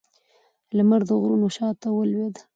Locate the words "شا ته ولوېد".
1.55-2.35